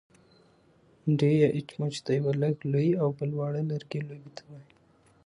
[1.17, 4.67] ډی يا اچموچ د يوۀ لږ لوی او بل واړۀ لرګي لوبې ته وايي.